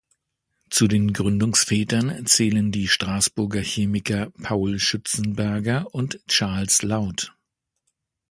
[0.71, 7.33] Zu den Gründungsvätern zählen die Straßburger Chemiker Paul Schützenberger und Charles Lauth.